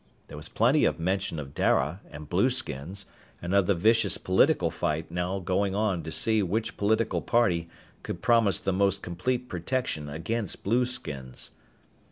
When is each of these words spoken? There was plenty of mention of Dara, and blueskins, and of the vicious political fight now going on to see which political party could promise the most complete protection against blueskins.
There 0.29 0.35
was 0.37 0.49
plenty 0.49 0.83
of 0.83 0.99
mention 0.99 1.37
of 1.37 1.53
Dara, 1.53 2.01
and 2.09 2.27
blueskins, 2.27 3.05
and 3.39 3.53
of 3.53 3.67
the 3.67 3.75
vicious 3.75 4.17
political 4.17 4.71
fight 4.71 5.11
now 5.11 5.37
going 5.37 5.75
on 5.75 6.01
to 6.01 6.11
see 6.11 6.41
which 6.41 6.75
political 6.75 7.21
party 7.21 7.69
could 8.01 8.23
promise 8.23 8.59
the 8.59 8.73
most 8.73 9.03
complete 9.03 9.47
protection 9.47 10.09
against 10.09 10.63
blueskins. 10.63 11.51